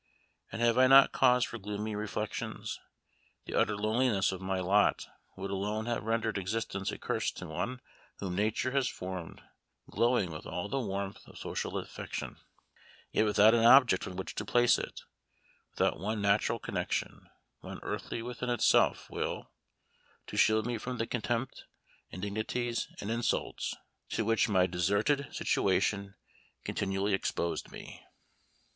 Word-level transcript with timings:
And 0.51 0.63
have 0.63 0.79
I 0.79 0.87
not 0.87 1.11
cause 1.11 1.43
for 1.45 1.59
gloomy 1.59 1.93
reflections? 1.95 2.79
The 3.45 3.53
utter 3.53 3.77
loneliness 3.77 4.31
of 4.31 4.41
my 4.41 4.59
lot 4.59 5.05
would 5.37 5.51
alone 5.51 5.85
have 5.85 6.01
rendered 6.01 6.39
existence 6.39 6.91
a 6.91 6.97
curse 6.97 7.29
to 7.33 7.45
one 7.45 7.81
whom 8.17 8.33
nature 8.35 8.71
has 8.71 8.89
formed 8.89 9.43
glowing 9.91 10.31
with 10.31 10.47
all 10.47 10.69
the 10.69 10.79
warmth 10.79 11.27
of 11.27 11.37
social 11.37 11.77
affection, 11.77 12.37
yet 13.11 13.25
without 13.25 13.53
an 13.53 13.63
object 13.63 14.07
on 14.07 14.15
which 14.15 14.33
to 14.33 14.43
place 14.43 14.79
it 14.79 15.01
without 15.69 15.99
one 15.99 16.19
natural 16.19 16.57
connection, 16.57 17.29
one 17.59 17.77
earthly 17.83 18.21
friend 18.23 18.39
to 18.39 18.53
appeal 18.89 19.43
to, 19.45 19.47
to 20.25 20.35
shield 20.35 20.65
me 20.65 20.79
from 20.79 20.97
the 20.97 21.05
contempt, 21.05 21.65
indignities, 22.09 22.87
and 23.01 23.11
insults, 23.11 23.75
to 24.09 24.25
which 24.25 24.49
my 24.49 24.65
deserted 24.65 25.27
situation 25.31 26.15
continually 26.63 27.13
exposed 27.13 27.71
me." 27.71 28.03